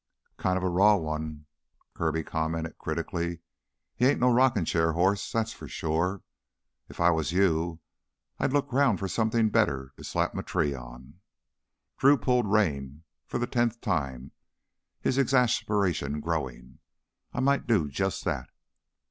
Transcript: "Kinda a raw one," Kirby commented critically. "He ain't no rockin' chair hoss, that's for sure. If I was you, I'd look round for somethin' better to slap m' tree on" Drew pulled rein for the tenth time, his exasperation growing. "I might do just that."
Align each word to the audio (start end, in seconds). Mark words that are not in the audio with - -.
"Kinda 0.39 0.65
a 0.65 0.69
raw 0.71 0.95
one," 0.95 1.45
Kirby 1.93 2.23
commented 2.23 2.79
critically. 2.79 3.41
"He 3.95 4.07
ain't 4.07 4.19
no 4.19 4.33
rockin' 4.33 4.65
chair 4.65 4.93
hoss, 4.93 5.31
that's 5.31 5.53
for 5.53 5.67
sure. 5.67 6.23
If 6.89 6.99
I 6.99 7.11
was 7.11 7.31
you, 7.33 7.81
I'd 8.39 8.51
look 8.51 8.73
round 8.73 8.97
for 8.97 9.07
somethin' 9.07 9.49
better 9.51 9.93
to 9.97 10.03
slap 10.03 10.35
m' 10.35 10.43
tree 10.43 10.73
on" 10.73 11.19
Drew 11.99 12.17
pulled 12.17 12.51
rein 12.51 13.03
for 13.27 13.37
the 13.37 13.45
tenth 13.45 13.79
time, 13.79 14.31
his 15.01 15.19
exasperation 15.19 16.19
growing. 16.19 16.79
"I 17.31 17.39
might 17.39 17.67
do 17.67 17.87
just 17.87 18.25
that." 18.25 18.49